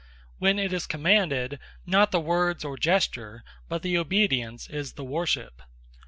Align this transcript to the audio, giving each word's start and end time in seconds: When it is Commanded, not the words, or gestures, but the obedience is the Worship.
When 0.39 0.57
it 0.57 0.73
is 0.73 0.87
Commanded, 0.87 1.59
not 1.85 2.09
the 2.09 2.19
words, 2.19 2.65
or 2.65 2.75
gestures, 2.75 3.41
but 3.69 3.83
the 3.83 3.99
obedience 3.99 4.67
is 4.67 4.93
the 4.93 5.03
Worship. 5.05 5.61